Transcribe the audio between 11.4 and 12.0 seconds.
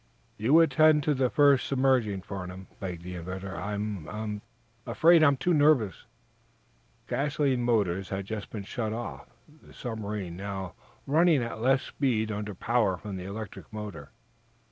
at less